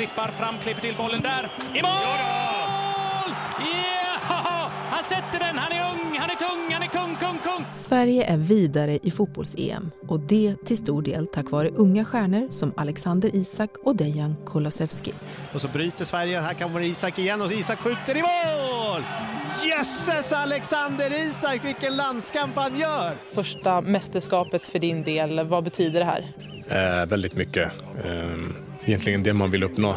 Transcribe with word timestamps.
trippar 0.00 0.28
fram, 0.28 0.58
klipper 0.58 0.80
till 0.80 0.96
bollen 0.96 1.22
där. 1.22 1.50
I 1.74 1.82
mål! 1.82 1.90
Ja! 3.58 4.70
Han 4.90 5.04
sätter 5.04 5.38
den, 5.38 5.58
han 5.58 5.72
är 5.72 5.90
ung, 5.92 6.18
han 6.18 6.30
är 6.30 6.34
tung, 6.34 6.72
han 6.72 6.82
är 6.82 6.86
kung, 6.86 7.16
kung, 7.16 7.38
kung! 7.38 7.64
Sverige 7.72 8.24
är 8.24 8.36
vidare 8.36 8.98
i 9.02 9.10
fotbolls-EM 9.10 9.90
och 10.08 10.20
det 10.20 10.56
till 10.66 10.76
stor 10.76 11.02
del 11.02 11.26
tack 11.26 11.50
vare 11.50 11.68
unga 11.68 12.04
stjärnor 12.04 12.48
som 12.50 12.72
Alexander 12.76 13.36
Isak 13.36 13.70
och 13.84 13.96
Dejan 13.96 14.36
Kulusevski. 14.46 15.12
Och 15.54 15.60
så 15.60 15.68
bryter 15.68 16.04
Sverige, 16.04 16.40
här 16.40 16.54
kommer 16.54 16.80
Isak 16.80 17.18
igen 17.18 17.42
och 17.42 17.52
Isak 17.52 17.78
skjuter 17.78 18.16
i 18.16 18.22
mål! 18.22 19.02
Jösses 19.68 20.32
Alexander 20.32 21.12
Isak, 21.12 21.64
vilken 21.64 21.96
landskamp 21.96 22.56
han 22.56 22.78
gör! 22.78 23.14
Första 23.34 23.80
mästerskapet 23.80 24.64
för 24.64 24.78
din 24.78 25.02
del, 25.02 25.46
vad 25.46 25.64
betyder 25.64 26.00
det 26.00 26.06
här? 26.06 26.32
Eh, 26.68 27.06
väldigt 27.06 27.34
mycket. 27.34 27.72
Eh, 28.04 28.69
egentligen 28.84 29.22
det 29.22 29.34
man 29.34 29.50
vill 29.50 29.62
uppnå. 29.62 29.94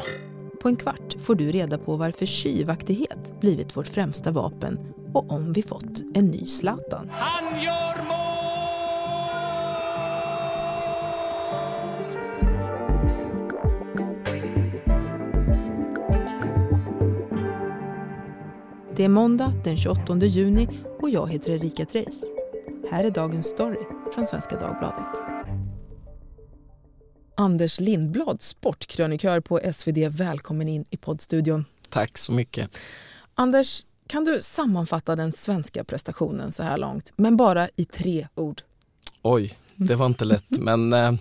På 0.61 0.69
en 0.69 0.75
kvart 0.75 1.15
får 1.19 1.35
du 1.35 1.51
reda 1.51 1.77
på 1.77 1.95
varför 1.95 2.25
tjuvaktighet 2.25 3.39
blivit 3.41 3.77
vårt 3.77 3.87
främsta 3.87 4.31
vapen 4.31 4.79
och 5.13 5.31
om 5.31 5.53
vi 5.53 5.61
fått 5.61 6.01
en 6.13 6.25
ny 6.25 6.45
Zlatan. 6.45 7.09
Han 7.11 7.63
gör 7.63 8.03
mål! 8.07 8.33
Det 18.95 19.03
är 19.03 19.09
måndag 19.09 19.53
den 19.63 19.77
28 19.77 20.15
juni 20.17 20.67
och 20.99 21.09
jag 21.09 21.31
heter 21.31 21.51
Erika 21.51 21.85
Treijs. 21.85 22.23
Här 22.91 23.03
är 23.03 23.11
dagens 23.11 23.47
story 23.47 23.85
från 24.13 24.25
Svenska 24.25 24.55
Dagbladet. 24.55 25.32
Anders 27.35 27.79
Lindblad, 27.79 28.41
sportkrönikör 28.41 29.39
på 29.39 29.59
SvD. 29.73 29.97
Välkommen 30.09 30.67
in 30.67 30.85
i 30.89 30.97
poddstudion. 30.97 31.65
Tack 31.89 32.17
så 32.17 32.31
mycket. 32.31 32.77
Anders, 33.35 33.85
kan 34.07 34.25
du 34.25 34.41
sammanfatta 34.41 35.15
den 35.15 35.33
svenska 35.33 35.83
prestationen 35.83 36.51
så 36.51 36.63
här 36.63 36.77
långt, 36.77 37.13
men 37.15 37.37
bara 37.37 37.69
i 37.75 37.85
tre 37.85 38.27
ord? 38.35 38.61
Oj, 39.21 39.53
det 39.75 39.95
var 39.95 40.05
inte 40.05 40.25
lätt, 40.25 40.49
men 40.49 40.93
eh, 40.93 41.13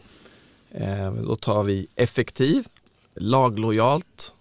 eh 0.70 1.12
då 1.12 1.36
tar 1.36 1.64
vi 1.64 1.86
effektiv, 1.94 2.66
laglojalt 3.14 4.32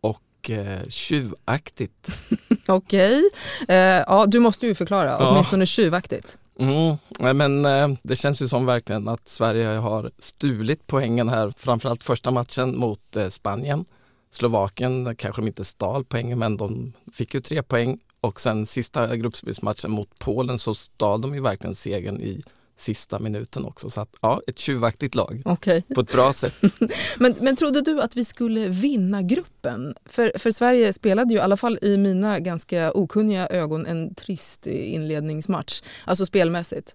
och 0.00 0.50
eh, 0.50 0.88
tjuvaktigt. 0.88 2.08
Okej, 2.66 3.22
okay. 3.62 3.76
eh, 3.76 4.04
ja, 4.06 4.26
du 4.26 4.40
måste 4.40 4.66
ju 4.66 4.74
förklara, 4.74 5.10
ja. 5.10 5.30
åtminstone 5.30 5.66
tjuvaktigt. 5.66 6.38
Mm, 6.62 6.96
men 7.36 7.64
eh, 7.64 7.88
det 8.02 8.16
känns 8.16 8.42
ju 8.42 8.48
som 8.48 8.66
verkligen 8.66 9.08
att 9.08 9.28
Sverige 9.28 9.66
har 9.66 10.10
stulit 10.18 10.86
poängen 10.86 11.28
här, 11.28 11.52
framförallt 11.56 12.04
första 12.04 12.30
matchen 12.30 12.78
mot 12.78 13.16
eh, 13.16 13.28
Spanien. 13.28 13.84
Slovakien 14.30 15.16
kanske 15.16 15.42
de 15.42 15.46
inte 15.46 15.64
stal 15.64 16.04
poängen 16.04 16.38
men 16.38 16.56
de 16.56 16.92
fick 17.12 17.34
ju 17.34 17.40
tre 17.40 17.62
poäng 17.62 17.98
och 18.20 18.40
sen 18.40 18.66
sista 18.66 19.16
gruppspelsmatchen 19.16 19.90
mot 19.90 20.18
Polen 20.18 20.58
så 20.58 20.74
stal 20.74 21.20
de 21.20 21.34
ju 21.34 21.40
verkligen 21.40 21.74
segern 21.74 22.20
i 22.20 22.42
sista 22.82 23.18
minuten 23.18 23.64
också. 23.64 23.90
Så 23.90 24.00
att, 24.00 24.16
ja, 24.20 24.40
ett 24.46 24.58
tjuvaktigt 24.58 25.14
lag 25.14 25.42
okay. 25.44 25.82
på 25.94 26.00
ett 26.00 26.12
bra 26.12 26.32
sätt. 26.32 26.54
men, 27.18 27.34
men 27.40 27.56
trodde 27.56 27.82
du 27.82 28.02
att 28.02 28.16
vi 28.16 28.24
skulle 28.24 28.68
vinna 28.68 29.22
gruppen? 29.22 29.94
För, 30.04 30.32
för 30.38 30.50
Sverige 30.50 30.92
spelade 30.92 31.34
ju 31.34 31.40
i 31.40 31.42
alla 31.42 31.56
fall 31.56 31.78
i 31.82 31.96
mina 31.96 32.40
ganska 32.40 32.92
okunniga 32.92 33.46
ögon 33.46 33.86
en 33.86 34.14
trist 34.14 34.66
inledningsmatch, 34.66 35.82
alltså 36.04 36.26
spelmässigt. 36.26 36.94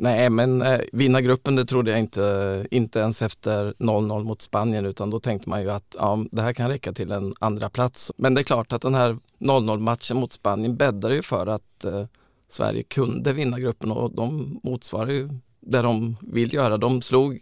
Nej, 0.00 0.30
men 0.30 0.62
eh, 0.62 0.80
vinna 0.92 1.20
gruppen 1.20 1.56
det 1.56 1.64
trodde 1.64 1.90
jag 1.90 2.00
inte, 2.00 2.66
inte 2.70 2.98
ens 2.98 3.22
efter 3.22 3.74
0-0 3.78 4.24
mot 4.24 4.42
Spanien 4.42 4.86
utan 4.86 5.10
då 5.10 5.20
tänkte 5.20 5.48
man 5.48 5.62
ju 5.62 5.70
att 5.70 5.96
ja, 5.98 6.24
det 6.30 6.42
här 6.42 6.52
kan 6.52 6.68
räcka 6.68 6.92
till 6.92 7.12
en 7.12 7.34
andra 7.40 7.70
plats. 7.70 8.12
Men 8.16 8.34
det 8.34 8.40
är 8.40 8.42
klart 8.42 8.72
att 8.72 8.82
den 8.82 8.94
här 8.94 9.18
0-0 9.38 9.78
matchen 9.78 10.16
mot 10.16 10.32
Spanien 10.32 10.76
bäddar 10.76 11.10
ju 11.10 11.22
för 11.22 11.46
att 11.46 11.84
eh, 11.84 12.04
Sverige 12.48 12.82
kunde 12.82 13.32
vinna 13.32 13.58
gruppen 13.58 13.92
och 13.92 14.10
de 14.14 14.60
motsvarar 14.62 15.10
ju 15.10 15.28
det 15.60 15.82
de 15.82 16.16
vill 16.20 16.54
göra. 16.54 16.76
De 16.76 17.02
slog 17.02 17.40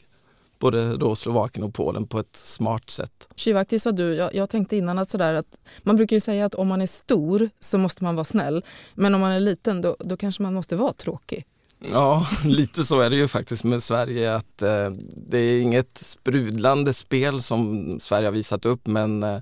både 0.58 0.96
då 0.96 1.16
Slovakien 1.16 1.66
och 1.66 1.74
Polen 1.74 2.06
på 2.06 2.18
ett 2.18 2.36
smart 2.36 2.90
sätt. 2.90 3.28
Tjuvaktig 3.36 3.82
sa 3.82 3.92
du. 3.92 4.14
Jag, 4.14 4.34
jag, 4.34 4.50
tänkte 4.50 4.76
innan 4.76 4.98
att, 4.98 5.10
sådär 5.10 5.34
att 5.34 5.58
man 5.82 5.96
brukar 5.96 6.16
ju 6.16 6.20
säga 6.20 6.46
att 6.46 6.54
om 6.54 6.68
man 6.68 6.82
är 6.82 6.86
stor 6.86 7.50
så 7.60 7.78
måste 7.78 8.04
man 8.04 8.14
vara 8.14 8.24
snäll. 8.24 8.64
Men 8.94 9.14
om 9.14 9.20
man 9.20 9.32
är 9.32 9.40
liten 9.40 9.82
då, 9.82 9.96
då 9.98 10.16
kanske 10.16 10.42
man 10.42 10.54
måste 10.54 10.76
vara 10.76 10.92
tråkig. 10.92 11.44
Ja, 11.78 12.26
lite 12.44 12.84
så 12.84 13.00
är 13.00 13.10
det 13.10 13.16
ju 13.16 13.28
faktiskt 13.28 13.64
med 13.64 13.82
Sverige 13.82 14.34
att 14.34 14.62
eh, 14.62 14.88
det 15.16 15.38
är 15.38 15.60
inget 15.60 15.98
sprudlande 15.98 16.92
spel 16.92 17.42
som 17.42 17.96
Sverige 18.00 18.26
har 18.26 18.32
visat 18.32 18.66
upp 18.66 18.86
men 18.86 19.22
eh, 19.22 19.40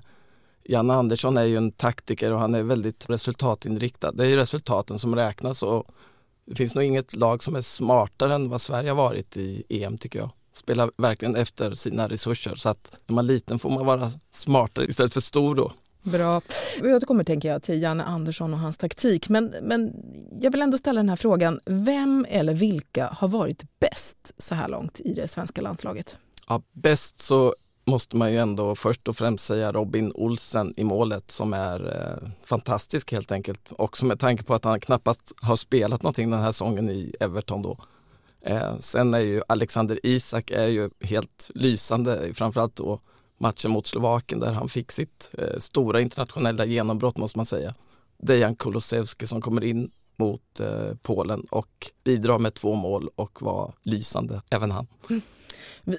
Janne 0.65 0.93
Andersson 0.93 1.37
är 1.37 1.43
ju 1.43 1.57
en 1.57 1.71
taktiker 1.71 2.31
och 2.31 2.39
han 2.39 2.55
är 2.55 2.63
väldigt 2.63 3.09
resultatinriktad. 3.09 4.11
Det 4.11 4.23
är 4.23 4.27
ju 4.27 4.35
resultaten 4.35 4.99
som 4.99 5.15
räknas 5.15 5.63
och 5.63 5.87
det 6.45 6.55
finns 6.55 6.75
nog 6.75 6.83
inget 6.83 7.15
lag 7.15 7.43
som 7.43 7.55
är 7.55 7.61
smartare 7.61 8.35
än 8.35 8.49
vad 8.49 8.61
Sverige 8.61 8.89
har 8.89 8.95
varit 8.95 9.37
i 9.37 9.63
EM 9.69 9.97
tycker 9.97 10.19
jag. 10.19 10.29
Spelar 10.53 10.91
verkligen 10.97 11.35
efter 11.35 11.73
sina 11.73 12.07
resurser 12.07 12.55
så 12.55 12.69
att 12.69 12.97
när 13.07 13.15
man 13.15 13.25
är 13.25 13.27
liten 13.27 13.59
får 13.59 13.69
man 13.69 13.85
vara 13.85 14.11
smartare 14.31 14.85
istället 14.85 15.13
för 15.13 15.21
stor 15.21 15.55
då. 15.55 15.71
Bra. 16.03 16.41
Vi 16.81 16.93
återkommer 16.93 17.23
tänker 17.23 17.49
jag 17.49 17.63
till 17.63 17.81
Janne 17.81 18.03
Andersson 18.03 18.53
och 18.53 18.59
hans 18.59 18.77
taktik. 18.77 19.29
Men, 19.29 19.53
men 19.61 19.93
jag 20.41 20.51
vill 20.51 20.61
ändå 20.61 20.77
ställa 20.77 20.99
den 20.99 21.09
här 21.09 21.15
frågan. 21.15 21.59
Vem 21.65 22.25
eller 22.29 22.53
vilka 22.53 23.07
har 23.07 23.27
varit 23.27 23.63
bäst 23.79 24.33
så 24.37 24.55
här 24.55 24.67
långt 24.67 24.99
i 24.99 25.13
det 25.13 25.27
svenska 25.27 25.61
landslaget? 25.61 26.17
Ja, 26.47 26.61
bäst 26.71 27.19
så 27.19 27.55
måste 27.85 28.17
man 28.17 28.31
ju 28.31 28.37
ändå 28.37 28.75
först 28.75 29.07
och 29.07 29.15
främst 29.15 29.45
säga 29.45 29.71
Robin 29.71 30.11
Olsen 30.15 30.73
i 30.77 30.83
målet 30.83 31.31
som 31.31 31.53
är 31.53 31.95
eh, 31.95 32.29
fantastisk 32.43 33.11
helt 33.11 33.31
enkelt. 33.31 33.61
Också 33.69 34.05
med 34.05 34.19
tanke 34.19 34.43
på 34.43 34.53
att 34.53 34.63
han 34.63 34.79
knappast 34.79 35.33
har 35.41 35.55
spelat 35.55 36.03
någonting 36.03 36.29
den 36.29 36.39
här 36.39 36.51
säsongen 36.51 36.89
i 36.89 37.13
Everton 37.19 37.61
då. 37.61 37.77
Eh, 38.41 38.77
sen 38.79 39.13
är 39.13 39.19
ju 39.19 39.41
Alexander 39.47 39.99
Isak 40.03 40.51
är 40.51 40.67
ju 40.67 40.89
helt 41.01 41.51
lysande, 41.53 42.33
framförallt 42.33 42.75
då 42.75 42.99
matchen 43.37 43.71
mot 43.71 43.87
Slovakien 43.87 44.39
där 44.39 44.53
han 44.53 44.69
fick 44.69 44.91
sitt 44.91 45.31
eh, 45.37 45.59
stora 45.59 46.01
internationella 46.01 46.65
genombrott 46.65 47.17
måste 47.17 47.39
man 47.39 47.45
säga. 47.45 47.73
Dejan 48.17 48.55
Kulusevski 48.55 49.27
som 49.27 49.41
kommer 49.41 49.63
in 49.63 49.91
mot 50.17 50.59
eh, 50.59 50.95
Polen 51.01 51.45
och 51.51 51.91
bidrar 52.03 52.39
med 52.39 52.53
två 52.53 52.75
mål 52.75 53.09
och 53.15 53.41
var 53.41 53.73
lysande, 53.83 54.41
även 54.49 54.71
han. 54.71 54.87
Mm. 55.09 55.21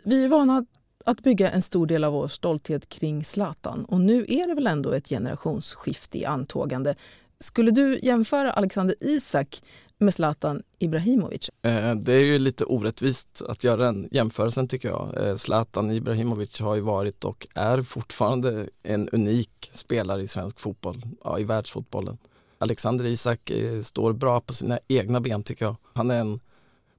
Vi 0.04 0.24
är 0.24 0.28
vana 0.28 0.64
att 1.06 1.22
bygga 1.22 1.50
en 1.50 1.62
stor 1.62 1.86
del 1.86 2.04
av 2.04 2.12
vår 2.12 2.28
stolthet 2.28 2.88
kring 2.88 3.24
Zlatan 3.24 3.84
och 3.84 4.00
nu 4.00 4.26
är 4.28 4.48
det 4.48 4.54
väl 4.54 4.66
ändå 4.66 4.92
ett 4.92 5.08
generationsskifte 5.08 6.18
i 6.18 6.24
antågande. 6.24 6.94
Skulle 7.38 7.70
du 7.70 7.98
jämföra 8.02 8.52
Alexander 8.52 8.96
Isak 9.00 9.62
med 9.98 10.14
Zlatan 10.14 10.62
Ibrahimovic? 10.78 11.50
Eh, 11.62 11.94
det 11.94 12.12
är 12.12 12.24
ju 12.24 12.38
lite 12.38 12.64
orättvist 12.64 13.42
att 13.48 13.64
göra 13.64 13.82
den 13.82 14.08
jämförelsen 14.10 14.68
tycker 14.68 14.88
jag. 14.88 15.26
Eh, 15.26 15.36
Zlatan 15.36 15.90
Ibrahimovic 15.90 16.60
har 16.60 16.74
ju 16.74 16.80
varit 16.80 17.24
och 17.24 17.46
är 17.54 17.82
fortfarande 17.82 18.68
en 18.82 19.08
unik 19.08 19.70
spelare 19.74 20.22
i 20.22 20.26
svensk 20.26 20.60
fotboll, 20.60 21.02
ja, 21.24 21.38
i 21.38 21.44
världsfotbollen. 21.44 22.18
Alexander 22.58 23.04
Isak 23.04 23.50
eh, 23.50 23.82
står 23.82 24.12
bra 24.12 24.40
på 24.40 24.54
sina 24.54 24.78
egna 24.88 25.20
ben 25.20 25.42
tycker 25.42 25.64
jag. 25.64 25.76
Han 25.92 26.10
är 26.10 26.20
en 26.20 26.40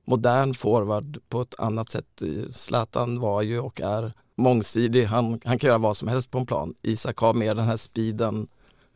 modern 0.07 0.53
forward 0.53 1.17
på 1.29 1.41
ett 1.41 1.59
annat 1.59 1.89
sätt. 1.89 2.23
Zlatan 2.51 3.19
var 3.19 3.41
ju 3.41 3.59
och 3.59 3.81
är 3.81 4.11
mångsidig. 4.37 5.05
Han, 5.05 5.39
han 5.45 5.59
kan 5.59 5.67
göra 5.67 5.77
vad 5.77 5.97
som 5.97 6.07
helst 6.07 6.31
på 6.31 6.37
en 6.37 6.45
plan. 6.45 6.73
Isak 6.81 7.17
har 7.17 7.33
mer 7.33 7.55
den 7.55 7.65
här 7.65 7.77
speeden. 7.77 8.47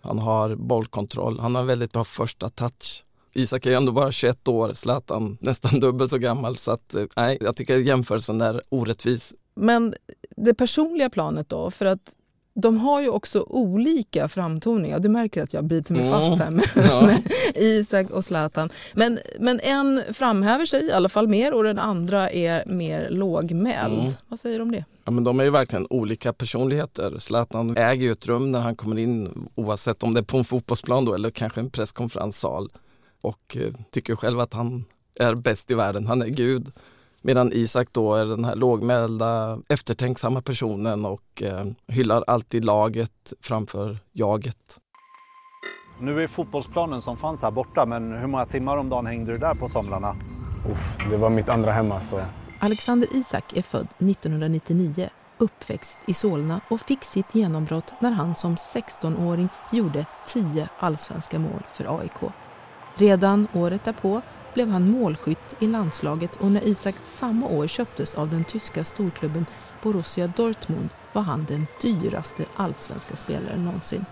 Han 0.02 0.20
har 0.20 0.56
bollkontroll. 0.56 1.40
Han 1.40 1.56
har 1.56 1.62
en 1.62 1.68
väldigt 1.68 1.94
bra 1.94 2.04
första 2.04 2.50
touch. 2.50 3.04
Isak 3.34 3.66
är 3.66 3.70
ju 3.70 3.76
ändå 3.76 3.92
bara 3.92 4.12
21 4.12 4.48
år, 4.48 4.74
Zlatan 4.74 5.38
nästan 5.42 5.80
dubbelt 5.80 6.12
så 6.12 6.18
gammal 6.18 6.58
så 6.58 6.72
att 6.72 6.94
eh, 6.94 7.04
nej, 7.18 7.38
jag 7.42 7.56
tycker 7.56 7.78
jämförelsen 7.78 8.42
är 8.42 8.62
orättvis. 8.70 9.34
Men 9.56 9.94
det 10.38 10.54
personliga 10.54 11.10
planet 11.10 11.50
då, 11.50 11.72
för 11.72 11.86
att 11.86 12.16
de 12.54 12.78
har 12.78 13.02
ju 13.02 13.10
också 13.10 13.46
olika 13.48 14.28
framtoningar. 14.28 15.00
Du 15.00 15.10
märker 15.10 15.44
att 15.44 15.54
jag 15.54 15.66
biter 15.66 15.94
mig 15.94 16.08
mm. 16.08 16.12
fast 16.12 16.44
här 16.44 16.52
med, 16.52 16.66
ja. 16.76 17.02
med, 17.06 17.32
Isak 17.56 18.10
och 18.10 18.26
Zlatan. 18.26 18.70
Men, 18.94 19.20
men 19.40 19.60
en 19.60 20.02
framhäver 20.14 20.66
sig 20.66 20.84
i 20.84 20.92
alla 20.92 21.10
fall 21.10 21.28
mer 21.28 21.54
och 21.54 21.64
den 21.64 21.80
andra 21.80 22.30
är 22.30 22.64
mer 22.66 23.10
lågmäld. 23.10 24.00
Mm. 24.00 24.12
Vad 24.28 24.40
säger 24.40 24.58
du 24.58 24.64
om 24.64 24.72
det? 24.72 24.86
Ja, 25.06 25.12
men 25.12 25.24
de 25.24 25.40
är 25.40 25.44
ju 25.44 25.50
verkligen 25.50 25.88
olika 25.90 26.34
personligheter. 26.34 27.18
Zlatan 27.18 27.78
äger 27.78 28.04
ju 28.04 28.12
ett 28.12 28.28
rum 28.28 28.52
när 28.52 28.60
han 28.60 28.76
kommer 28.76 28.98
in 28.98 29.50
oavsett 29.56 30.04
om 30.04 30.14
det 30.14 30.20
är 30.20 30.24
på 30.24 30.38
en 30.38 30.44
fotbollsplan 30.44 31.06
då, 31.06 31.14
eller 31.14 31.30
kanske 31.30 31.60
en 31.60 31.70
presskonferenssal 31.70 32.72
och 33.22 33.58
eh, 33.58 33.74
tycker 33.92 34.16
själv 34.16 34.40
att 34.40 34.54
han 34.54 34.86
är 35.16 35.36
bäst 35.36 35.72
i 35.72 35.74
världen. 35.74 36.08
Han 36.08 36.22
är 36.22 36.28
gud. 36.28 36.72
Medan 37.24 37.54
Isak 37.54 37.88
då 37.92 38.16
är 38.16 38.26
den 38.26 38.46
här 38.46 38.56
lågmälda, 38.56 39.60
eftertänksamma 39.70 40.42
personen 40.42 41.06
och 41.06 41.42
eh, 41.42 41.66
hyllar 41.88 42.24
alltid 42.28 42.66
laget 42.66 43.34
framför 43.42 43.98
jaget. 44.12 44.78
Nu 46.00 46.24
är 46.24 46.28
fotbollsplanen 46.28 47.02
som 47.02 47.18
fanns 47.18 47.42
här 47.44 47.52
borta, 47.52 47.86
men 47.86 48.12
hur 48.12 48.28
många 48.28 48.46
timmar 48.46 48.78
om 48.78 48.90
dagen 48.90 49.06
hängde 49.06 49.32
du 49.32 49.38
där 49.38 49.56
på 49.56 49.68
somrarna? 49.68 50.16
Uff, 50.72 50.98
det 51.10 51.18
var 51.18 51.30
mitt 51.30 51.50
andra 51.50 51.72
hem 51.72 51.92
alltså. 51.92 52.26
Alexander 52.60 53.10
Isak 53.12 53.58
är 53.58 53.62
född 53.62 53.88
1999 53.98 55.10
uppväxt 55.38 55.98
i 56.08 56.14
Solna 56.14 56.62
och 56.70 56.82
fick 56.82 57.04
sitt 57.04 57.36
genombrott 57.36 57.94
när 58.00 58.12
han 58.12 58.36
som 58.36 58.56
16-åring 58.56 59.50
gjorde 59.72 60.06
10 60.28 60.70
allsvenska 60.80 61.40
mål 61.40 61.64
för 61.74 62.00
AIK. 62.00 62.34
Redan 62.96 63.48
året 63.54 63.84
därpå 63.84 64.22
blev 64.54 64.70
han 64.70 64.92
målskytt 64.92 65.56
i 65.60 65.68
landslaget 65.68 66.36
och 66.36 66.52
när 66.52 66.68
Isak 66.68 66.96
samma 67.06 67.48
år 67.48 67.68
köptes 67.68 68.16
av 68.16 68.30
den 68.30 68.44
tyska 68.44 68.84
storklubben 68.84 69.46
Borussia 69.84 70.28
Dortmund 70.28 70.90
var 71.14 71.22
han 71.22 71.46
den 71.46 71.68
dyraste 71.82 72.46
allsvenska 72.56 73.16
spelaren 73.16 73.66
någonsin. 73.66 74.06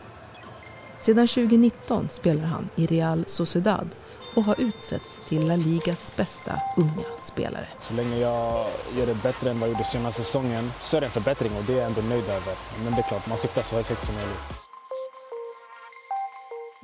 Sedan 1.01 1.27
2019 1.27 2.07
spelar 2.09 2.43
han 2.43 2.69
i 2.75 2.85
Real 2.85 3.23
Sociedad 3.27 3.95
och 4.35 4.43
har 4.43 4.61
utsetts 4.61 5.27
till 5.27 5.47
La 5.47 5.55
Ligas 5.55 6.13
bästa 6.15 6.61
unga 6.77 7.03
spelare. 7.21 7.67
Så 7.79 7.93
länge 7.93 8.17
jag 8.17 8.65
gör 8.97 9.05
det 9.05 9.23
bättre 9.23 9.49
än 9.49 9.59
vad 9.59 9.69
jag 9.69 9.73
gjorde 9.73 9.83
senaste 9.83 10.23
säsongen 10.23 10.71
så 10.79 10.97
är 10.97 11.01
det 11.01 11.07
en 11.07 11.11
förbättring 11.11 11.51
och 11.57 11.63
det 11.67 11.73
är 11.73 11.77
jag 11.77 11.85
ändå 11.85 12.01
nöjd 12.01 12.29
över. 12.29 12.55
Men 12.83 12.93
det 12.93 12.99
är 12.99 13.07
klart, 13.07 13.27
man 13.27 13.37
siktar 13.37 13.63
så 13.63 13.75
högt 13.75 14.05
som 14.05 14.15
möjligt. 14.15 14.68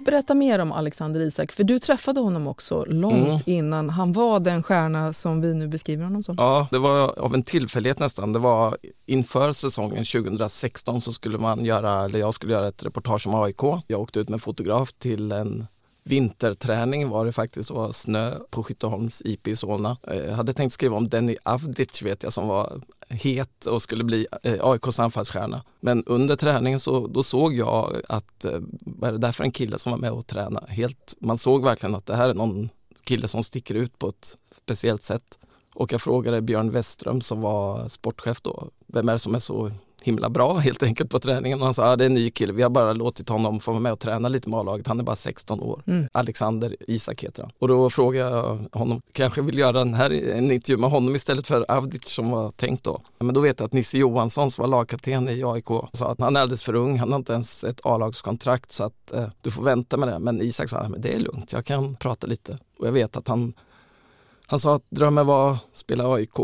Berätta 0.05 0.33
mer 0.33 0.59
om 0.59 0.71
Alexander 0.71 1.21
Isak, 1.21 1.51
för 1.51 1.63
du 1.63 1.79
träffade 1.79 2.19
honom 2.19 2.47
också 2.47 2.85
långt 2.85 3.27
mm. 3.27 3.39
innan 3.45 3.89
han 3.89 4.11
var 4.11 4.39
den 4.39 4.63
stjärna 4.63 5.13
som 5.13 5.41
vi 5.41 5.53
nu 5.53 5.67
beskriver 5.67 6.03
honom 6.03 6.23
som. 6.23 6.35
Ja, 6.37 6.67
det 6.71 6.79
var 6.79 7.19
av 7.19 7.33
en 7.33 7.43
tillfällighet 7.43 7.99
nästan. 7.99 8.33
Det 8.33 8.39
var 8.39 8.77
inför 9.05 9.53
säsongen 9.53 10.05
2016 10.05 11.01
så 11.01 11.13
skulle 11.13 11.37
man 11.37 11.65
göra, 11.65 12.05
eller 12.05 12.19
jag 12.19 12.33
skulle 12.33 12.53
göra 12.53 12.67
ett 12.67 12.85
reportage 12.85 13.27
om 13.27 13.35
AIK. 13.35 13.61
Jag 13.87 14.01
åkte 14.01 14.19
ut 14.19 14.29
med 14.29 14.41
fotograf 14.41 14.93
till 14.93 15.31
en 15.31 15.67
vinterträning 16.05 17.09
var 17.09 17.25
det 17.25 17.31
faktiskt, 17.31 17.69
det 17.69 17.75
var 17.75 17.91
snö 17.91 18.39
på 18.49 18.63
Skytteholms 18.63 19.21
IP 19.25 19.47
i 19.47 19.55
Solna. 19.55 19.97
Jag 20.03 20.33
hade 20.33 20.53
tänkt 20.53 20.73
skriva 20.73 20.97
om 20.97 21.09
Denny 21.09 21.37
Avdic 21.43 22.01
vet 22.01 22.23
jag 22.23 22.33
som 22.33 22.47
var 22.47 22.81
het 23.09 23.65
och 23.65 23.81
skulle 23.81 24.03
bli 24.03 24.27
eh, 24.43 24.57
AIKs 24.61 24.99
anfallsstjärna. 24.99 25.63
Men 25.79 26.03
under 26.05 26.35
träningen 26.35 26.79
så 26.79 27.07
då 27.07 27.23
såg 27.23 27.53
jag 27.53 28.01
att, 28.09 28.45
eh, 28.45 28.59
vad 28.79 29.07
är 29.07 29.11
det 29.11 29.19
där 29.19 29.31
för 29.31 29.43
en 29.43 29.51
kille 29.51 29.79
som 29.79 29.91
var 29.91 29.99
med 29.99 30.11
och 30.11 30.27
tränade? 30.27 30.67
Helt, 30.69 31.15
man 31.19 31.37
såg 31.37 31.63
verkligen 31.63 31.95
att 31.95 32.05
det 32.05 32.15
här 32.15 32.29
är 32.29 32.33
någon 32.33 32.69
kille 33.03 33.27
som 33.27 33.43
sticker 33.43 33.75
ut 33.75 33.99
på 33.99 34.07
ett 34.07 34.37
speciellt 34.51 35.03
sätt. 35.03 35.39
Och 35.73 35.93
jag 35.93 36.01
frågade 36.01 36.41
Björn 36.41 36.71
Westström 36.71 37.21
som 37.21 37.41
var 37.41 37.87
sportchef 37.87 38.41
då, 38.41 38.69
vem 38.87 39.09
är 39.09 39.13
det 39.13 39.19
som 39.19 39.35
är 39.35 39.39
så 39.39 39.71
himla 40.05 40.29
bra 40.29 40.57
helt 40.57 40.83
enkelt 40.83 41.09
på 41.09 41.19
träningen. 41.19 41.59
Och 41.59 41.65
han 41.65 41.73
sa, 41.73 41.89
ja, 41.89 41.95
det 41.95 42.03
är 42.03 42.05
en 42.05 42.13
ny 42.13 42.29
kille, 42.29 42.53
vi 42.53 42.61
har 42.61 42.69
bara 42.69 42.93
låtit 42.93 43.29
honom 43.29 43.59
få 43.59 43.71
vara 43.71 43.81
med 43.81 43.91
och 43.91 43.99
träna 43.99 44.29
lite 44.29 44.49
med 44.49 44.59
A-laget. 44.59 44.87
Han 44.87 44.99
är 44.99 45.03
bara 45.03 45.15
16 45.15 45.59
år. 45.59 45.83
Mm. 45.87 46.07
Alexander 46.11 46.75
Isak 46.87 47.23
heter 47.23 47.43
han. 47.43 47.51
Och 47.59 47.67
då 47.67 47.89
frågade 47.89 48.29
jag 48.29 48.59
honom, 48.71 49.01
kanske 49.13 49.41
vill 49.41 49.57
göra 49.57 49.71
den 49.71 49.93
här, 49.93 50.09
en 50.11 50.51
intervju 50.51 50.77
med 50.77 50.89
honom 50.89 51.15
istället 51.15 51.47
för 51.47 51.71
Avdic 51.71 52.05
som 52.05 52.29
var 52.29 52.51
tänkt 52.51 52.83
då. 52.83 53.01
Men 53.19 53.33
då 53.33 53.41
vet 53.41 53.59
jag 53.59 53.67
att 53.67 53.73
Nisse 53.73 53.97
Johansson 53.97 54.51
som 54.51 54.61
var 54.61 54.69
lagkapten 54.69 55.29
i 55.29 55.43
AIK 55.43 55.67
sa 55.93 56.11
att 56.11 56.19
han 56.19 56.35
är 56.35 56.41
alldeles 56.41 56.63
för 56.63 56.75
ung, 56.75 56.99
han 56.99 57.11
har 57.11 57.19
inte 57.19 57.33
ens 57.33 57.63
ett 57.63 57.79
A-lagskontrakt 57.83 58.71
så 58.71 58.83
att 58.83 59.11
eh, 59.13 59.25
du 59.41 59.51
får 59.51 59.63
vänta 59.63 59.97
med 59.97 60.07
det. 60.07 60.19
Men 60.19 60.41
Isak 60.41 60.69
sa, 60.69 60.87
men 60.89 61.01
det 61.01 61.13
är 61.13 61.19
lugnt, 61.19 61.53
jag 61.53 61.65
kan 61.65 61.95
prata 61.95 62.27
lite. 62.27 62.57
Och 62.79 62.87
jag 62.87 62.91
vet 62.91 63.17
att 63.17 63.27
han 63.27 63.53
han 64.47 64.59
sa 64.59 64.75
att 64.75 64.89
drömmen 64.89 65.27
var 65.27 65.51
att 65.51 65.59
spela 65.73 66.13
AIK 66.13 66.39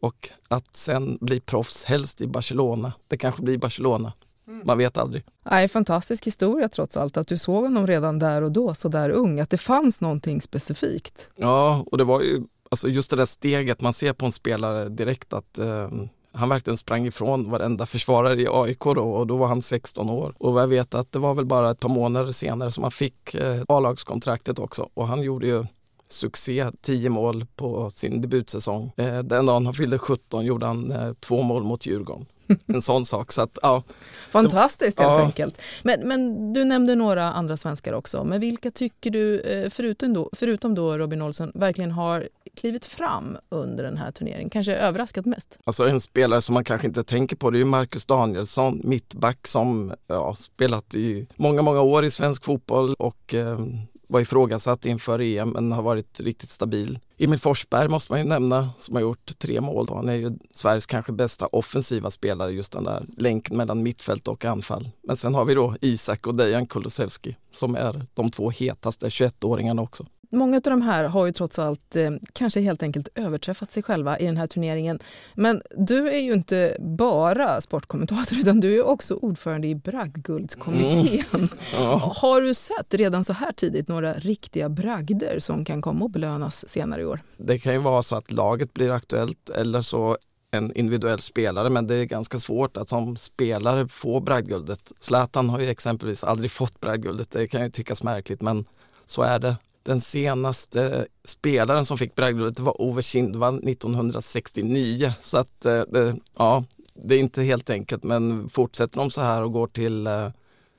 och 0.00 0.28
att 0.48 0.76
sen 0.76 1.18
bli 1.20 1.40
proffs, 1.40 1.84
helst 1.84 2.20
i 2.20 2.26
Barcelona. 2.26 2.92
Det 3.08 3.16
kanske 3.16 3.42
blir 3.42 3.58
Barcelona. 3.58 4.12
Mm. 4.48 4.62
Man 4.64 4.78
vet 4.78 4.96
aldrig. 4.96 5.24
Nej, 5.50 5.68
fantastisk 5.68 6.26
historia 6.26 6.68
trots 6.68 6.96
allt, 6.96 7.16
att 7.16 7.28
du 7.28 7.38
såg 7.38 7.62
honom 7.62 7.86
redan 7.86 8.18
där 8.18 8.42
och 8.42 8.52
då, 8.52 8.74
så 8.74 8.88
där 8.88 9.10
ung, 9.10 9.40
att 9.40 9.50
det 9.50 9.58
fanns 9.58 10.00
någonting 10.00 10.40
specifikt. 10.40 11.30
Ja, 11.36 11.84
och 11.86 11.98
det 11.98 12.04
var 12.04 12.20
ju 12.20 12.42
alltså 12.70 12.88
just 12.88 13.10
det 13.10 13.16
där 13.16 13.26
steget 13.26 13.80
man 13.80 13.92
ser 13.92 14.12
på 14.12 14.26
en 14.26 14.32
spelare 14.32 14.88
direkt 14.88 15.32
att 15.32 15.58
eh, 15.58 15.88
han 16.32 16.48
verkligen 16.48 16.76
sprang 16.76 17.06
ifrån 17.06 17.50
varenda 17.50 17.86
försvarare 17.86 18.42
i 18.42 18.48
AIK 18.50 18.80
då 18.80 19.10
och 19.10 19.26
då 19.26 19.36
var 19.36 19.46
han 19.46 19.62
16 19.62 20.10
år. 20.10 20.32
Och 20.38 20.60
jag 20.60 20.66
vet 20.66 20.94
att 20.94 21.12
det 21.12 21.18
var 21.18 21.34
väl 21.34 21.46
bara 21.46 21.70
ett 21.70 21.80
par 21.80 21.88
månader 21.88 22.32
senare 22.32 22.70
som 22.70 22.82
han 22.82 22.90
fick 22.90 23.34
eh, 23.34 23.62
A-lagskontraktet 23.68 24.58
också 24.58 24.88
och 24.94 25.08
han 25.08 25.22
gjorde 25.22 25.46
ju 25.46 25.64
succé, 26.08 26.70
10 26.80 27.08
mål 27.08 27.46
på 27.56 27.90
sin 27.90 28.20
debutsäsong. 28.20 28.92
Eh, 28.96 29.18
den 29.18 29.46
dagen 29.46 29.66
han 29.66 29.74
fyllde 29.74 29.98
17 29.98 30.44
gjorde 30.44 30.66
han 30.66 30.90
eh, 30.90 31.12
två 31.20 31.42
mål 31.42 31.62
mot 31.62 31.86
Djurgården. 31.86 32.26
En 32.66 32.82
sån 32.82 33.06
sak. 33.06 33.32
Så 33.32 33.42
att, 33.42 33.58
ja. 33.62 33.82
Fantastiskt 34.30 35.00
helt 35.00 35.10
ja. 35.10 35.24
enkelt. 35.24 35.62
Men, 35.82 36.08
men 36.08 36.52
du 36.52 36.64
nämnde 36.64 36.94
några 36.94 37.32
andra 37.32 37.56
svenskar 37.56 37.92
också. 37.92 38.24
Men 38.24 38.40
vilka 38.40 38.70
tycker 38.70 39.10
du, 39.10 39.40
eh, 39.40 39.70
förutom 39.70 40.12
då, 40.12 40.30
förutom 40.32 40.74
då 40.74 40.98
Robin 40.98 41.22
Olsson, 41.22 41.52
verkligen 41.54 41.90
har 41.90 42.28
klivit 42.56 42.86
fram 42.86 43.36
under 43.48 43.84
den 43.84 43.96
här 43.96 44.10
turneringen? 44.10 44.50
Kanske 44.50 44.74
överraskat 44.74 45.26
mest? 45.26 45.58
Alltså 45.64 45.88
en 45.88 46.00
spelare 46.00 46.42
som 46.42 46.54
man 46.54 46.64
kanske 46.64 46.86
inte 46.86 47.04
tänker 47.04 47.36
på 47.36 47.50
det 47.50 47.60
är 47.60 47.64
Marcus 47.64 48.06
Danielsson, 48.06 48.80
mittback 48.84 49.46
som 49.46 49.92
ja, 50.06 50.34
spelat 50.34 50.94
i 50.94 51.26
många, 51.36 51.62
många 51.62 51.80
år 51.80 52.04
i 52.04 52.10
svensk 52.10 52.44
fotboll 52.44 52.94
och 52.94 53.34
eh, 53.34 53.58
var 54.06 54.20
ifrågasatt 54.20 54.84
inför 54.84 55.20
EM 55.20 55.48
men 55.48 55.72
har 55.72 55.82
varit 55.82 56.20
riktigt 56.20 56.50
stabil. 56.50 56.98
Emil 57.18 57.38
Forsberg 57.38 57.88
måste 57.88 58.12
man 58.12 58.20
ju 58.20 58.28
nämna 58.28 58.70
som 58.78 58.94
har 58.94 59.02
gjort 59.02 59.38
tre 59.38 59.60
mål. 59.60 59.86
Han 59.88 60.08
är 60.08 60.14
ju 60.14 60.38
Sveriges 60.50 60.86
kanske 60.86 61.12
bästa 61.12 61.46
offensiva 61.46 62.10
spelare, 62.10 62.52
just 62.52 62.72
den 62.72 62.84
där 62.84 63.06
länken 63.16 63.56
mellan 63.56 63.82
mittfält 63.82 64.28
och 64.28 64.44
anfall. 64.44 64.88
Men 65.02 65.16
sen 65.16 65.34
har 65.34 65.44
vi 65.44 65.54
då 65.54 65.76
Isak 65.80 66.26
och 66.26 66.34
Dejan 66.34 66.66
Kulusevski 66.66 67.36
som 67.52 67.74
är 67.74 68.06
de 68.14 68.30
två 68.30 68.50
hetaste 68.50 69.08
21-åringarna 69.08 69.82
också. 69.82 70.06
Många 70.30 70.56
av 70.56 70.62
de 70.62 70.82
här 70.82 71.04
har 71.04 71.26
ju 71.26 71.32
trots 71.32 71.58
allt 71.58 71.96
eh, 71.96 72.10
kanske 72.32 72.60
helt 72.60 72.82
enkelt 72.82 73.08
överträffat 73.14 73.72
sig 73.72 73.82
själva 73.82 74.18
i 74.18 74.26
den 74.26 74.36
här 74.36 74.46
turneringen. 74.46 74.98
Men 75.34 75.62
du 75.76 76.08
är 76.08 76.18
ju 76.18 76.32
inte 76.32 76.76
bara 76.80 77.60
sportkommentator 77.60 78.38
utan 78.38 78.60
du 78.60 78.76
är 78.76 78.86
också 78.86 79.14
ordförande 79.14 79.66
i 79.66 79.74
Bragdguldskommittén. 79.74 81.24
Mm. 81.34 81.48
Ja. 81.72 82.14
Har 82.16 82.40
du 82.40 82.54
sett 82.54 82.94
redan 82.94 83.24
så 83.24 83.32
här 83.32 83.52
tidigt 83.52 83.88
några 83.88 84.12
riktiga 84.14 84.68
bragder 84.68 85.38
som 85.38 85.64
kan 85.64 85.82
komma 85.82 86.04
att 86.04 86.12
belönas 86.12 86.68
senare 86.68 87.00
i 87.00 87.04
år? 87.04 87.20
Det 87.36 87.58
kan 87.58 87.72
ju 87.72 87.78
vara 87.78 88.02
så 88.02 88.16
att 88.16 88.32
laget 88.32 88.74
blir 88.74 88.90
aktuellt 88.90 89.50
eller 89.50 89.80
så 89.80 90.16
en 90.50 90.72
individuell 90.76 91.20
spelare 91.20 91.70
men 91.70 91.86
det 91.86 91.94
är 91.94 92.04
ganska 92.04 92.38
svårt 92.38 92.76
att 92.76 92.88
som 92.88 93.16
spelare 93.16 93.88
få 93.88 94.20
bragdguldet. 94.20 94.92
Zlatan 95.00 95.50
har 95.50 95.60
ju 95.60 95.68
exempelvis 95.68 96.24
aldrig 96.24 96.50
fått 96.50 96.80
bragdguldet, 96.80 97.30
det 97.30 97.48
kan 97.48 97.62
ju 97.62 97.68
tyckas 97.68 98.02
märkligt 98.02 98.42
men 98.42 98.64
så 99.06 99.22
är 99.22 99.38
det. 99.38 99.56
Den 99.86 100.00
senaste 100.00 101.06
spelaren 101.24 101.86
som 101.86 101.98
fick 101.98 102.14
bragdguldet 102.14 102.60
var 102.60 102.82
Ove 102.82 103.02
Kindvall 103.02 103.68
1969 103.68 105.12
så 105.18 105.38
att 105.38 105.64
eh, 105.64 105.82
det, 105.88 106.16
ja, 106.36 106.64
det 106.94 107.14
är 107.14 107.18
inte 107.18 107.42
helt 107.42 107.70
enkelt 107.70 108.02
men 108.02 108.48
fortsätter 108.48 108.98
de 108.98 109.10
så 109.10 109.22
här 109.22 109.42
och 109.42 109.52
går 109.52 109.66
till 109.66 110.06
eh, 110.06 110.28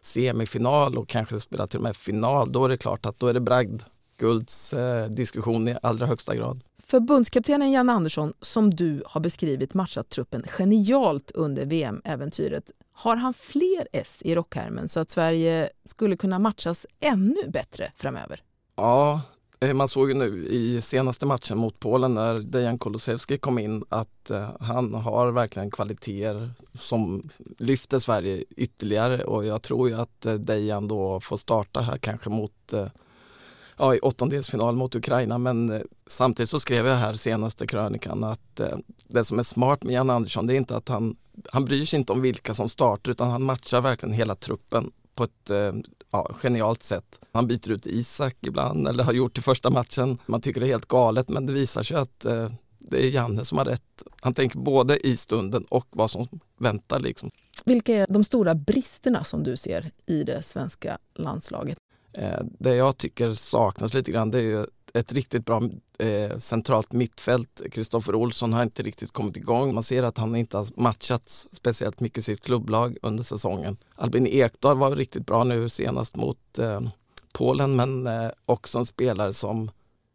semifinal 0.01 0.97
och 0.97 1.07
kanske 1.07 1.39
spelar 1.39 1.67
till 1.67 1.77
och 1.77 1.83
med 1.83 1.95
final 1.95 2.51
då 2.51 2.65
är 2.65 2.69
det 2.69 2.77
klart 2.77 3.05
att 3.05 3.19
då 3.19 3.27
är 3.27 3.33
det 3.33 3.39
bragdguldsdiskussion 3.39 5.03
eh, 5.03 5.09
diskussion 5.09 5.67
i 5.67 5.75
allra 5.81 6.05
högsta 6.05 6.35
grad. 6.35 6.59
Förbundskaptenen 6.83 7.71
Janne 7.71 7.93
Andersson, 7.93 8.33
som 8.41 8.73
du 8.73 9.03
har 9.05 9.21
beskrivit 9.21 9.73
matchat 9.73 10.09
truppen 10.09 10.43
genialt 10.47 11.31
under 11.31 11.65
VM-äventyret, 11.65 12.71
har 12.93 13.15
han 13.15 13.33
fler 13.33 13.87
S 13.91 14.17
i 14.21 14.35
rockärmen 14.35 14.89
så 14.89 14.99
att 14.99 15.09
Sverige 15.09 15.69
skulle 15.85 16.17
kunna 16.17 16.39
matchas 16.39 16.85
ännu 16.99 17.49
bättre 17.49 17.91
framöver? 17.95 18.41
Ja, 18.77 19.22
eh, 19.60 19.74
man 19.74 19.88
såg 19.88 20.10
ju 20.10 20.13
nu 20.13 20.48
i 20.48 20.81
senaste 20.81 21.25
matchen 21.25 21.57
mot 21.57 21.79
Polen 21.79 22.13
när 22.13 22.39
Dejan 22.39 22.79
Kulusevski 22.79 23.38
kom 23.38 23.60
in 23.60 23.84
att 23.89 24.29
eh, 24.29 24.50
han 24.60 24.93
har 24.93 25.31
verkligen 25.31 25.72
kvaliteter 25.72 26.50
som 26.74 27.24
lyfter 27.57 28.00
Sverige 28.00 28.43
ytterligare 28.50 29.24
och 29.24 29.46
jag 29.46 29.62
tror 29.62 29.89
ju 29.89 29.96
att 29.96 30.25
eh, 30.25 30.34
Dejan 30.34 30.88
då 30.88 31.19
får 31.19 31.38
starta 31.38 31.81
här 31.81 31.98
kanske 31.98 32.29
mot 32.29 32.74
ja, 33.77 33.96
i 33.96 34.00
åttondelsfinal 34.00 34.75
mot 34.75 34.96
Ukraina 34.96 35.38
men 35.38 35.84
samtidigt 36.07 36.50
så 36.50 36.60
skrev 36.60 36.88
jag 36.88 36.96
här 36.96 37.13
senaste 37.13 37.67
krönikan 37.67 38.24
att 38.24 38.62
det 39.07 39.25
som 39.25 39.39
är 39.39 39.43
smart 39.43 39.84
med 39.84 39.93
Jan 39.93 40.10
Andersson 40.10 40.48
det 40.48 40.53
är 40.53 40.57
inte 40.57 40.77
att 40.77 40.89
han, 40.89 41.15
han 41.51 41.65
bryr 41.65 41.86
sig 41.86 42.00
inte 42.00 42.13
om 42.13 42.22
vilka 42.22 42.53
som 42.53 42.69
startar 42.69 43.12
utan 43.12 43.29
han 43.29 43.43
matchar 43.43 43.81
verkligen 43.81 44.13
hela 44.13 44.36
truppen 44.36 44.91
på 45.17 45.24
ett 45.24 45.51
ja, 46.12 46.31
genialt 46.33 46.83
sätt. 46.83 47.19
Han 47.31 47.47
byter 47.47 47.71
ut 47.71 47.88
Isak 47.88 48.36
ibland 48.41 48.88
eller 48.88 49.03
har 49.03 49.13
gjort 49.13 49.36
det 49.36 49.41
första 49.41 49.69
matchen. 49.69 50.17
Man 50.25 50.41
tycker 50.41 50.62
det 50.62 50.67
är 50.67 50.71
helt 50.71 50.88
galet 50.88 51.29
men 51.29 51.45
det 51.45 51.53
visar 51.53 51.83
sig 51.83 51.97
att 51.97 52.25
eh, 52.25 52.50
det 52.79 53.05
är 53.05 53.09
Janne 53.09 53.45
som 53.45 53.57
har 53.57 53.65
rätt. 53.65 54.03
Han 54.21 54.33
tänker 54.33 54.59
både 54.59 55.07
i 55.07 55.17
stunden 55.17 55.65
och 55.69 55.88
vad 55.89 56.12
som 56.12 56.27
väntar. 56.59 57.00
Liksom. 57.00 57.29
Vilka 57.65 57.93
är 57.93 58.07
de 58.09 58.24
stora 58.24 58.55
bristerna 58.55 59.24
som 59.24 59.43
du 59.43 59.57
ser 59.57 59.91
i 60.05 60.24
det 60.24 60.41
svenska 60.41 60.97
landslaget? 61.15 61.77
Eh, 62.13 62.39
det 62.59 62.75
jag 62.75 62.97
tycker 62.97 63.33
saknas 63.33 63.93
lite 63.93 64.12
grann 64.12 64.31
det 64.31 64.38
är 64.38 64.43
ju 64.43 64.65
ett 64.94 65.13
riktigt 65.13 65.46
bra 65.46 65.62
eh, 66.00 66.38
centralt 66.38 66.91
mittfält. 66.91 67.62
Kristoffer 67.72 68.15
Olsson 68.15 68.53
har 68.53 68.63
inte 68.63 68.84
riktigt 68.84 69.12
kommit 69.12 69.38
igång. 69.38 69.74
Man 69.74 69.84
ser 69.84 70.03
att 70.03 70.17
han 70.17 70.36
inte 70.36 70.58
har 70.58 70.67
matchats 70.75 71.48
speciellt 71.51 72.00
mycket 72.00 72.17
i 72.17 72.22
sitt 72.22 72.41
klubblag 72.41 72.98
under 73.01 73.24
säsongen. 73.24 73.77
Albin 73.96 74.27
Ekdal 74.27 74.77
var 74.77 74.96
riktigt 74.96 75.25
bra 75.25 75.44
nu 75.44 75.70
senast 75.70 76.15
mot 76.15 76.60
eh, 76.60 76.82
Polen 77.34 77.75
men 77.75 78.08
eh, 78.08 78.29
också 78.46 78.77
en 78.77 78.86
spelare 78.86 79.34
som 79.34 79.72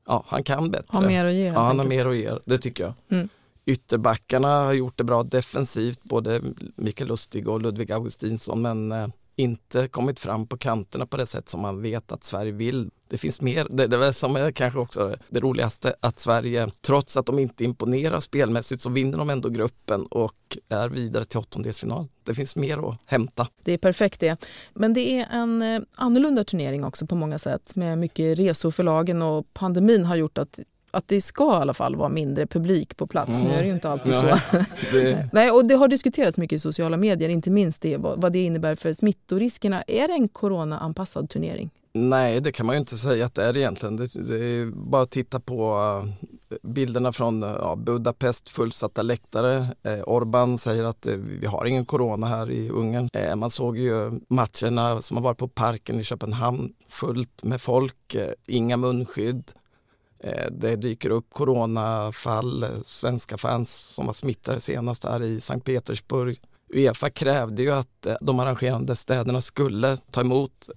ja, 0.07 0.25
han 0.26 0.43
kan 0.43 0.71
bättre. 0.71 0.88
Har 0.99 1.07
mer 1.07 1.25
att 1.25 1.33
ge. 1.33 1.47
Ja, 1.47 1.61
han 1.61 1.79
har 1.79 1.87
mer 1.87 2.07
att 2.07 2.17
ge, 2.17 2.33
det 2.45 2.59
tycker 2.59 2.85
jag. 2.85 2.93
Mm. 3.11 3.29
Ytterbackarna 3.67 4.64
har 4.64 4.73
gjort 4.73 4.99
det 4.99 5.05
bra 5.05 5.23
defensivt, 5.23 6.02
både 6.02 6.43
Mikael 6.76 7.09
Lustig 7.09 7.49
och 7.49 7.62
Ludvig 7.62 7.93
Augustinsson, 7.93 8.62
men 8.62 8.93
eh, 8.93 9.09
inte 9.36 9.88
kommit 9.88 10.20
fram 10.20 10.46
på 10.46 10.58
kanterna 10.58 11.06
på 11.06 11.16
det 11.16 11.26
sätt 11.26 11.48
som 11.48 11.60
man 11.60 11.82
vet 11.82 12.12
att 12.12 12.24
Sverige 12.24 12.52
vill. 12.52 12.90
Det 13.08 13.18
finns 13.18 13.40
mer, 13.40 13.66
det, 13.70 13.86
det 13.86 14.06
är 14.06 14.12
som 14.12 14.36
är 14.36 14.50
kanske 14.50 14.78
också 14.78 15.16
det 15.28 15.40
roligaste, 15.40 15.94
att 16.00 16.18
Sverige 16.18 16.70
trots 16.80 17.16
att 17.16 17.26
de 17.26 17.38
inte 17.38 17.64
imponerar 17.64 18.20
spelmässigt 18.20 18.82
så 18.82 18.90
vinner 18.90 19.18
de 19.18 19.30
ändå 19.30 19.48
gruppen 19.48 20.06
och 20.06 20.58
är 20.68 20.88
vidare 20.88 21.24
till 21.24 21.38
åttondelsfinal. 21.38 22.08
Det 22.22 22.34
finns 22.34 22.56
mer 22.56 22.88
att 22.88 22.98
hämta. 23.06 23.48
Det 23.62 23.72
är 23.72 23.78
perfekt 23.78 24.20
det. 24.20 24.44
Men 24.74 24.94
det 24.94 25.00
är 25.00 25.26
en 25.30 25.62
eh, 25.62 25.82
annorlunda 25.94 26.44
turnering 26.44 26.84
också 26.84 27.06
på 27.06 27.14
många 27.14 27.38
sätt 27.38 27.76
med 27.76 27.98
mycket 27.98 28.38
resor 28.38 28.70
för 28.70 28.82
lagen 28.82 29.22
och 29.22 29.54
pandemin 29.54 30.04
har 30.04 30.16
gjort 30.16 30.38
att 30.38 30.58
att 30.92 31.08
det 31.08 31.20
ska 31.20 31.44
i 31.44 31.56
alla 31.56 31.75
fall 31.75 31.96
vara 31.96 32.08
mindre 32.08 32.46
publik 32.46 32.96
på 32.96 33.06
plats. 33.06 33.40
Mm. 33.40 33.44
Nu 33.44 33.54
är 33.54 33.58
det 33.58 33.66
ju 33.66 33.75
inte 33.75 33.90
alltid 33.90 34.14
ja, 34.14 34.40
så. 34.50 34.56
Det... 34.92 35.28
Nej, 35.32 35.50
och 35.50 35.64
det 35.64 35.75
har 35.75 35.88
diskuterats 35.88 36.37
mycket 36.37 36.56
i 36.56 36.58
sociala 36.58 36.96
medier, 36.96 37.28
inte 37.28 37.50
minst 37.50 37.82
det, 37.82 37.96
vad 37.96 38.32
det 38.32 38.42
innebär 38.42 38.75
för 38.75 38.92
smittoriskerna. 38.92 39.82
Är 39.87 40.08
det 40.08 40.14
en 40.14 40.28
coronaanpassad 40.28 41.30
turnering? 41.30 41.70
Nej, 41.94 42.40
det 42.40 42.52
kan 42.52 42.66
man 42.66 42.75
ju 42.75 42.80
inte 42.80 42.96
säga 42.96 43.25
att 43.26 43.34
det 43.34 43.44
är 43.44 43.56
egentligen. 43.56 43.96
Det, 43.96 44.28
det 44.28 44.44
är 44.44 44.66
bara 44.66 45.02
att 45.02 45.11
titta 45.11 45.40
på 45.40 45.76
uh, 45.76 46.58
bilderna 46.62 47.12
från 47.12 47.42
uh, 47.44 47.76
Budapest, 47.76 48.49
fullsatta 48.49 49.02
läktare. 49.02 49.66
Uh, 49.87 50.02
Orban 50.06 50.58
säger 50.58 50.84
att 50.84 51.06
vi 51.40 51.46
har 51.46 51.64
ingen 51.64 51.84
corona 51.84 52.26
här 52.26 52.50
i 52.50 52.70
Ungern. 52.70 53.38
man 53.38 53.50
såg 53.50 53.78
ju 53.78 54.20
matcherna 54.28 55.02
som 55.02 55.16
har 55.16 55.25
varit 55.25 55.38
på 55.38 55.49
parken 55.49 56.00
i 56.00 56.04
Köpenhamn, 56.04 56.72
fullt 56.88 57.44
med 57.44 57.61
folk, 57.61 58.16
inga 58.46 58.76
munskydd. 58.76 59.52
Eh, 60.23 60.50
det 60.50 60.76
dyker 60.76 61.11
upp 61.11 61.26
coronafall, 61.31 62.62
eh, 62.62 62.71
svenska 62.85 63.38
fans 63.38 63.71
som 63.73 64.07
var 64.07 64.12
smittade 64.12 64.61
senast 64.61 65.05
här 65.05 65.23
i 65.23 65.41
Sankt 65.41 65.67
Petersburg. 65.67 66.41
Uefa 66.75 67.11
krävde 67.11 67.62
ju 67.62 67.71
att 67.71 68.07
eh, 68.07 68.14
de 68.21 68.41
arrangerande 68.41 68.97
städerna 68.97 69.41
skulle 69.41 69.97
ta 69.97 70.21
emot 70.21 70.69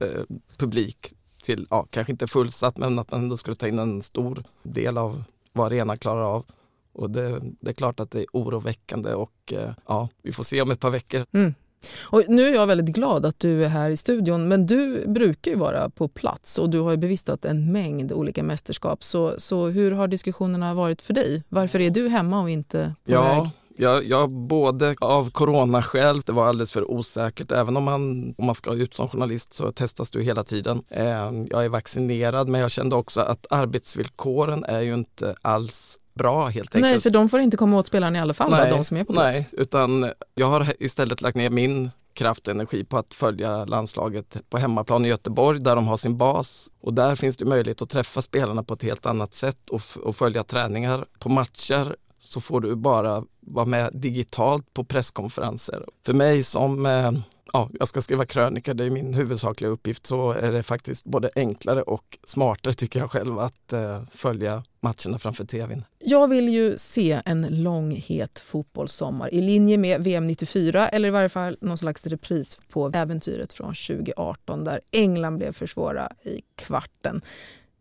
publik 0.58 1.14
till, 1.44 1.68
ja, 1.70 1.88
kanske 1.90 2.12
inte 2.12 2.28
fullsatt, 2.28 2.78
men 2.78 3.00
att 3.00 3.12
man 3.12 3.22
ändå 3.22 3.38
skulle 3.38 3.56
ta 3.56 3.68
in 3.68 3.80
en 3.80 4.02
stor 4.02 4.44
del 4.64 4.98
av 4.98 5.24
vad 5.54 5.68
arenan 5.68 5.98
klarar 5.98 6.36
av. 6.36 6.46
Och 6.94 7.10
det, 7.10 7.40
det, 7.62 7.70
är 7.70 7.74
klart 7.74 8.00
att 8.00 8.12
det 8.12 8.20
är 8.20 8.26
oroväckande 8.34 9.14
och 9.14 9.54
ja, 9.88 10.10
vi 10.22 10.32
får 10.32 10.44
se 10.44 10.62
om 10.62 10.72
ett 10.72 10.80
par 10.80 10.90
veckor. 10.90 11.26
Mm. 11.32 11.54
Och 11.98 12.24
nu 12.28 12.48
är 12.48 12.54
jag 12.54 12.68
väldigt 12.68 12.96
glad 12.96 13.26
att 13.26 13.40
du 13.40 13.66
är 13.66 13.70
här 13.70 13.90
i 13.90 13.98
studion 13.98 14.48
men 14.48 14.68
du 14.68 15.08
brukar 15.08 15.52
ju 15.52 15.58
vara 15.58 15.90
på 15.90 16.08
plats 16.08 16.60
och 16.60 16.70
du 16.70 16.80
har 16.80 16.96
bevistat 16.96 17.46
en 17.46 17.72
mängd 17.72 18.12
olika 18.12 18.44
mästerskap. 18.44 19.04
Så, 19.04 19.34
så 19.38 19.68
hur 19.68 19.92
har 19.92 20.08
diskussionerna 20.08 20.74
varit 20.74 21.02
för 21.02 21.14
dig? 21.14 21.44
Varför 21.50 21.80
är 21.80 21.90
du 21.90 22.10
hemma 22.10 22.42
och 22.42 22.50
inte 22.50 22.94
på 23.06 23.14
ja. 23.14 23.22
väg? 23.22 23.50
Jag, 23.78 24.06
jag 24.06 24.32
både 24.32 24.96
av 25.02 25.32
coronaskäl, 25.32 26.22
det 26.22 26.32
var 26.32 26.48
alldeles 26.48 26.72
för 26.72 26.92
osäkert. 26.92 27.52
Även 27.52 27.78
om 27.78 27.84
man, 27.84 28.34
om 28.38 28.46
man 28.46 28.56
ska 28.56 28.74
ut 28.74 28.94
som 28.94 29.10
journalist 29.10 29.54
så 29.54 29.72
testas 29.72 30.12
du 30.12 30.24
hela 30.24 30.44
tiden. 30.44 30.82
Eh, 30.90 31.32
jag 31.50 31.66
är 31.66 31.70
vaccinerad 31.70 32.48
men 32.48 32.62
jag 32.62 32.72
kände 32.72 32.96
också 32.96 33.22
att 33.22 33.46
arbetsvillkoren 33.50 34.64
är 34.64 34.82
ju 34.82 34.94
inte 34.94 35.36
alls 35.42 36.00
bra 36.16 36.48
helt 36.48 36.76
enkelt. 36.76 36.92
Nej, 36.92 37.02
för 37.02 37.10
de 37.10 37.30
får 37.30 37.40
inte 37.40 37.58
komma 37.58 37.78
åt 37.78 37.88
spelarna 37.88 38.18
i 38.18 38.22
alla 38.22 38.34
fall, 38.34 38.52
nej, 38.52 38.70
de 38.70 38.84
som 38.84 38.98
är 38.98 39.04
på 39.04 39.14
plats. 39.14 39.38
Nej, 39.38 39.48
utan 39.52 40.12
jag 40.36 40.48
har 40.48 40.74
istället 40.80 41.22
lagt 41.22 41.38
ner 41.38 41.50
min 41.50 41.92
kraft 42.14 42.48
och 42.48 42.54
energi 42.54 42.84
på 42.84 42.98
att 42.98 43.14
följa 43.14 43.66
landslaget 43.66 44.38
på 44.50 44.58
hemmaplan 44.58 45.06
i 45.06 45.08
Göteborg 45.08 45.60
där 45.60 45.76
de 45.76 45.88
har 45.88 45.98
sin 45.98 46.18
bas. 46.18 46.72
Och 46.82 46.94
där 46.94 47.16
finns 47.16 47.38
det 47.38 47.46
möjlighet 47.46 47.82
att 47.82 47.90
träffa 47.90 48.22
spelarna 48.22 48.64
på 48.64 48.74
ett 48.74 48.84
helt 48.84 49.06
annat 49.06 49.34
sätt 49.34 49.70
och, 49.70 49.82
och 50.04 50.16
följa 50.16 50.44
träningar. 50.44 51.06
På 51.20 51.30
matcher 51.30 51.96
så 52.20 52.42
får 52.42 52.62
du 52.62 52.76
bara 52.76 53.24
vara 53.40 53.66
med 53.66 53.90
digitalt 53.94 54.74
på 54.74 54.84
presskonferenser. 54.84 55.86
För 56.06 56.14
mig 56.14 56.44
som 56.44 56.86
eh, 56.86 57.12
ja, 57.54 57.70
jag 57.80 57.88
ska 57.88 58.02
skriva 58.02 58.26
krönika, 58.26 58.74
det 58.74 58.84
är 58.84 58.90
min 58.90 59.14
huvudsakliga 59.14 59.72
uppgift, 59.72 60.06
så 60.06 60.32
är 60.32 60.52
det 60.52 60.64
faktiskt 60.64 61.06
både 61.06 61.30
enklare 61.36 61.82
och 61.82 62.18
smartare 62.24 62.74
tycker 62.74 63.00
jag 63.00 63.12
själv 63.12 63.40
att 63.40 63.74
eh, 63.74 64.02
följa 64.12 64.64
matcherna 64.80 65.20
framför 65.20 65.46
tvn. 65.46 65.84
Jag 66.00 66.28
vill 66.28 66.50
ju 66.50 66.78
se 66.78 67.22
en 67.26 67.64
lång 67.64 67.92
het 67.92 68.40
fotbollssommar 68.40 69.34
i 69.34 69.42
linje 69.42 69.78
med 69.78 70.04
VM 70.04 70.26
94 70.26 70.90
eller 70.90 71.08
i 71.08 71.12
varje 71.12 71.30
fall 71.30 71.58
någon 71.62 71.78
slags 71.78 72.08
repris 72.08 72.60
på 72.70 72.92
äventyret 72.94 73.54
från 73.54 73.74
2018 73.74 74.64
där 74.64 74.80
England 74.92 75.38
blev 75.38 75.52
för 75.52 75.66
svåra 75.66 76.12
i 76.24 76.42
kvarten. 76.56 77.22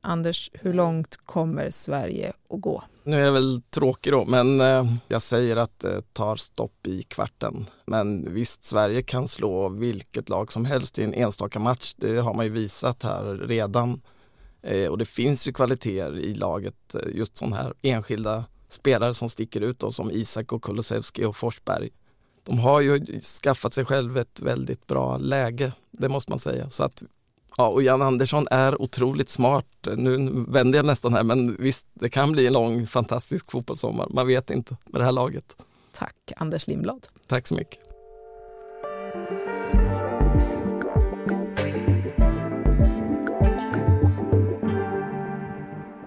Anders, 0.04 0.50
hur 0.52 0.72
långt 0.72 1.16
kommer 1.16 1.70
Sverige 1.70 2.32
att 2.50 2.60
gå? 2.60 2.82
Nu 3.02 3.16
är 3.16 3.24
jag 3.24 3.32
väl 3.32 3.62
tråkig 3.70 4.12
då, 4.12 4.24
men 4.24 4.60
eh, 4.60 4.84
jag 5.08 5.22
säger 5.22 5.56
att 5.56 5.78
det 5.78 6.14
tar 6.14 6.36
stopp 6.36 6.86
i 6.86 7.02
kvarten. 7.02 7.66
Men 7.84 8.34
visst, 8.34 8.64
Sverige 8.64 9.02
kan 9.02 9.28
slå 9.28 9.68
vilket 9.68 10.28
lag 10.28 10.52
som 10.52 10.64
helst 10.64 10.98
i 10.98 11.04
en 11.04 11.14
enstaka 11.14 11.58
match. 11.58 11.94
Det 11.96 12.18
har 12.18 12.34
man 12.34 12.44
ju 12.44 12.50
visat 12.50 13.02
här 13.02 13.24
redan. 13.34 14.00
Eh, 14.62 14.88
och 14.88 14.98
det 14.98 15.04
finns 15.04 15.48
ju 15.48 15.52
kvaliteter 15.52 16.18
i 16.18 16.34
laget, 16.34 16.94
eh, 16.94 17.16
just 17.16 17.36
sådana 17.36 17.56
här 17.56 17.74
enskilda 17.82 18.44
spelare 18.68 19.14
som 19.14 19.28
sticker 19.28 19.60
ut 19.60 19.78
då, 19.78 19.92
som 19.92 20.10
Isak 20.10 20.52
och 20.52 20.62
Kulusevski 20.62 21.24
och 21.24 21.36
Forsberg. 21.36 21.90
De 22.42 22.58
har 22.58 22.80
ju 22.80 23.20
skaffat 23.20 23.72
sig 23.72 23.84
själv 23.84 24.18
ett 24.18 24.40
väldigt 24.40 24.86
bra 24.86 25.18
läge, 25.18 25.72
det 25.90 26.08
måste 26.08 26.32
man 26.32 26.38
säga. 26.38 26.70
Så 26.70 26.82
att 26.82 27.02
Ja, 27.56 27.68
och 27.68 27.82
Jan 27.82 28.02
Andersson 28.02 28.46
är 28.50 28.82
otroligt 28.82 29.28
smart. 29.28 29.66
Nu 29.96 30.44
vänder 30.48 30.78
jag 30.78 30.86
nästan 30.86 31.14
här, 31.14 31.22
men 31.22 31.56
visst, 31.58 31.86
det 31.94 32.08
kan 32.08 32.32
bli 32.32 32.46
en 32.46 32.52
lång 32.52 32.86
fantastisk 32.86 33.50
fotbollssommar. 33.50 34.06
Man 34.10 34.26
vet 34.26 34.50
inte 34.50 34.76
med 34.86 35.00
det 35.00 35.04
här 35.04 35.12
laget. 35.12 35.56
Tack, 35.92 36.32
Anders 36.36 36.66
Lindblad. 36.66 37.06
Tack 37.26 37.46
så 37.46 37.54
mycket. 37.54 37.78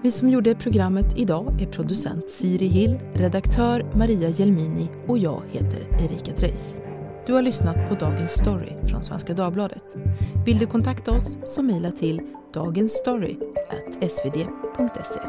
Vi 0.04 0.12
som 0.12 0.30
gjorde 0.30 0.56
programmet 0.56 1.13
idag 1.16 1.62
är 1.62 1.68
producent 1.68 2.30
Siri 2.30 2.68
Hill, 2.68 3.00
redaktör 3.13 3.92
Maria 3.96 4.30
Gelmini 4.30 4.89
och 5.08 5.18
jag 5.18 5.42
heter 5.51 5.88
Erika 6.06 6.34
Treijs. 6.34 6.87
Du 7.27 7.34
har 7.34 7.41
lyssnat 7.41 7.89
på 7.89 7.96
Dagens 7.96 8.31
Story 8.31 8.74
från 8.89 9.03
Svenska 9.03 9.34
Dagbladet. 9.34 9.96
Vill 10.46 10.57
du 10.57 10.65
kontakta 10.65 11.12
oss 11.12 11.38
så 11.43 11.63
mejla 11.63 11.91
till 11.91 12.22
dagensstory.svd.se. 12.53 15.19